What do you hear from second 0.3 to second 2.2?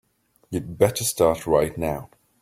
You'd better start right now.